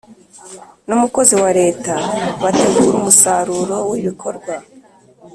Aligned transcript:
n 0.87 0.89
umukozi 0.97 1.33
wa 1.43 1.51
Leta 1.59 1.93
bategura 2.43 2.95
umusaruro 2.97 3.75
w 3.89 3.91
ibikorwa 3.99 4.55